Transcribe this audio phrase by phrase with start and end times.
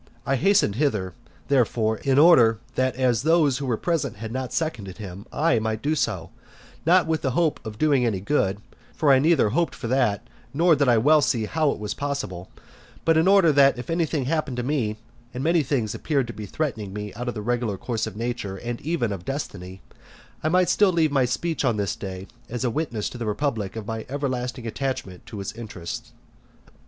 [0.25, 1.13] I hastened hither,
[1.47, 5.83] therefore, in order that as those who were present had not seconded him, I might
[5.83, 6.31] do so;
[6.87, 8.57] not with the hope of doing any good,
[8.95, 12.49] for I neither hoped for that, nor did I well see how it was possible;
[13.05, 14.97] but in order that if anything happened to me,
[15.35, 18.55] (and many things appeared to be threatening me out of the regular course of nature,
[18.57, 19.83] and even of destiny,)
[20.41, 23.75] I might still leave my speech on this day as a witness to the republic
[23.75, 26.11] of my everlasting attachment to its interests.